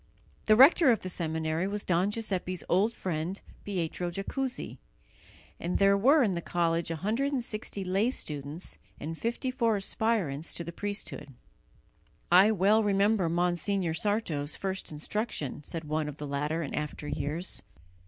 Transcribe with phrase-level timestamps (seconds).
[0.47, 4.79] The rector of the seminary was Don Giuseppe's old friend Pietro Jacuzzi,
[5.59, 11.35] and there were in the college 160 lay students and 54 aspirants to the priesthood.
[12.31, 17.61] "I well remember Monsignor Sarto's first instruction," said one of the latter in after years.